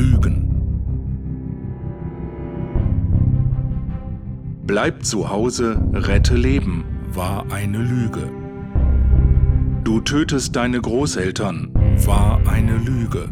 Lügen. 0.00 0.46
Bleib 4.66 5.04
zu 5.04 5.28
Hause, 5.28 5.78
rette 5.92 6.34
Leben 6.34 6.84
war 7.12 7.44
eine 7.52 7.78
Lüge. 7.78 8.30
Du 9.84 10.00
tötest 10.00 10.56
deine 10.56 10.80
Großeltern 10.80 11.72
war 12.06 12.40
eine 12.46 12.78
Lüge. 12.78 13.28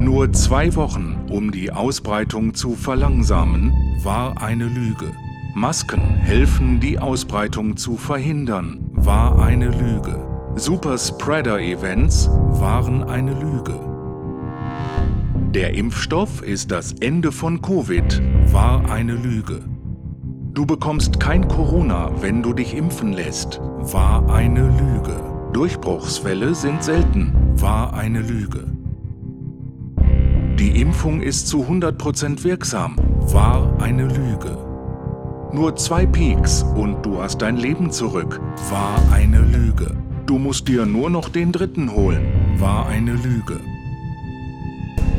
Nur 0.00 0.32
zwei 0.32 0.74
Wochen, 0.74 1.20
um 1.30 1.52
die 1.52 1.70
Ausbreitung 1.70 2.54
zu 2.54 2.74
verlangsamen, 2.74 3.72
war 4.02 4.42
eine 4.42 4.66
Lüge. 4.66 5.12
Masken 5.54 6.00
helfen, 6.00 6.80
die 6.80 6.98
Ausbreitung 6.98 7.76
zu 7.76 7.96
verhindern, 7.96 8.80
war 8.90 9.38
eine 9.38 9.68
Lüge. 9.68 10.26
Superspreader-Events 10.56 12.28
waren 12.28 13.04
eine 13.04 13.38
Lüge. 13.40 14.01
Der 15.54 15.74
Impfstoff 15.74 16.40
ist 16.42 16.70
das 16.70 16.94
Ende 17.00 17.30
von 17.30 17.60
Covid, 17.60 18.22
war 18.52 18.90
eine 18.90 19.12
Lüge. 19.12 19.60
Du 20.54 20.64
bekommst 20.64 21.20
kein 21.20 21.46
Corona, 21.46 22.10
wenn 22.22 22.42
du 22.42 22.54
dich 22.54 22.74
impfen 22.74 23.12
lässt, 23.12 23.60
war 23.60 24.32
eine 24.32 24.62
Lüge. 24.62 25.50
Durchbruchsfälle 25.52 26.54
sind 26.54 26.82
selten, 26.82 27.34
war 27.60 27.92
eine 27.92 28.22
Lüge. 28.22 28.66
Die 30.58 30.80
Impfung 30.80 31.20
ist 31.20 31.48
zu 31.48 31.64
100% 31.64 32.44
wirksam, 32.44 32.96
war 33.20 33.78
eine 33.78 34.06
Lüge. 34.06 34.56
Nur 35.52 35.76
zwei 35.76 36.06
Peaks 36.06 36.62
und 36.62 37.04
du 37.04 37.20
hast 37.20 37.42
dein 37.42 37.58
Leben 37.58 37.90
zurück, 37.90 38.40
war 38.70 38.98
eine 39.12 39.40
Lüge. 39.40 39.94
Du 40.24 40.38
musst 40.38 40.66
dir 40.66 40.86
nur 40.86 41.10
noch 41.10 41.28
den 41.28 41.52
dritten 41.52 41.92
holen, 41.92 42.24
war 42.58 42.88
eine 42.88 43.12
Lüge. 43.12 43.60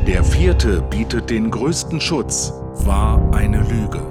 Der 0.06 0.22
vierte 0.22 0.82
bietet 0.82 1.30
den 1.30 1.50
größten 1.50 1.98
Schutz, 1.98 2.52
war 2.84 3.18
eine 3.32 3.62
Lüge. 3.62 4.02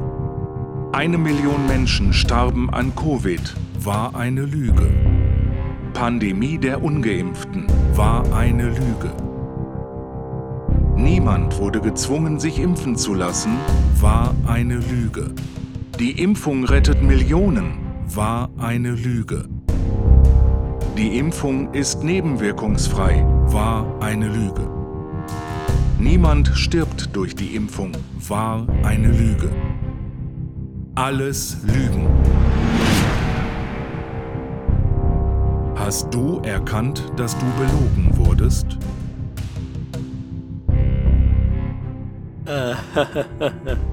Eine 0.91 1.19
Million 1.19 1.67
Menschen 1.67 2.13
starben 2.13 2.71
an 2.71 2.95
Covid, 2.95 3.53
war 3.79 4.15
eine 4.15 4.41
Lüge. 4.41 4.89
Pandemie 5.93 6.57
der 6.57 6.81
Ungeimpften 6.81 7.67
war 7.93 8.23
eine 8.33 8.69
Lüge. 8.69 9.13
Niemand 10.95 11.59
wurde 11.59 11.79
gezwungen, 11.79 12.39
sich 12.39 12.57
impfen 12.57 12.95
zu 12.95 13.13
lassen, 13.13 13.51
war 14.01 14.33
eine 14.47 14.77
Lüge. 14.77 15.35
Die 15.99 16.23
Impfung 16.23 16.63
rettet 16.65 17.03
Millionen, 17.03 17.77
war 18.07 18.49
eine 18.57 18.93
Lüge. 18.93 19.47
Die 20.97 21.19
Impfung 21.19 21.71
ist 21.71 22.03
nebenwirkungsfrei, 22.03 23.23
war 23.45 23.85
eine 24.01 24.27
Lüge. 24.27 24.82
Niemand 26.03 26.49
stirbt 26.49 27.15
durch 27.15 27.33
die 27.33 27.55
Impfung, 27.55 27.93
war 28.27 28.67
eine 28.83 29.07
Lüge. 29.07 29.49
Alles 30.95 31.59
Lügen. 31.63 32.09
Hast 35.75 36.13
du 36.13 36.41
erkannt, 36.41 37.05
dass 37.15 37.37
du 37.37 37.45
belogen 37.57 38.17
wurdest? 38.17 38.77